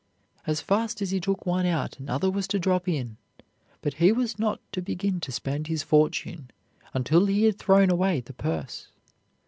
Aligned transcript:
As 0.47 0.61
fast 0.61 1.03
as 1.03 1.11
he 1.11 1.19
took 1.19 1.45
one 1.45 1.67
out 1.67 1.99
another 1.99 2.31
was 2.31 2.47
to 2.47 2.57
drop 2.59 2.87
in, 2.87 3.17
but 3.83 3.93
he 4.01 4.11
was 4.11 4.39
not 4.39 4.59
to 4.71 4.81
begin 4.81 5.19
to 5.19 5.31
spend 5.31 5.67
his 5.67 5.83
fortune 5.83 6.49
until 6.91 7.27
he 7.27 7.43
had 7.43 7.59
thrown 7.59 7.91
away 7.91 8.19
the 8.19 8.33
purse. 8.33 8.87